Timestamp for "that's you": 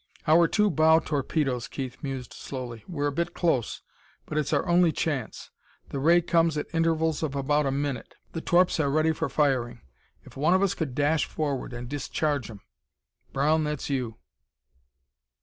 13.63-14.17